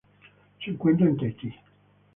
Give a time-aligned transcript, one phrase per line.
[0.63, 1.53] Se encuentra en Tahití.